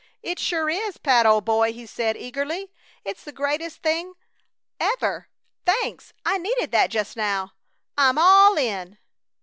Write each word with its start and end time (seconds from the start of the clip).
"It 0.23 0.39
sure 0.39 0.67
is, 0.67 0.97
Pat, 0.97 1.27
old 1.27 1.45
boy," 1.45 1.73
he 1.73 1.85
said, 1.85 2.17
eagerly. 2.17 2.71
"It's 3.05 3.23
the 3.23 3.31
greatest 3.31 3.83
thing 3.83 4.15
ever! 4.79 5.29
Thanks! 5.63 6.11
I 6.25 6.39
needed 6.39 6.71
that 6.71 6.89
just 6.89 7.15
now! 7.15 7.53
I'm 7.95 8.17
all 8.17 8.57
in!" 8.57 8.97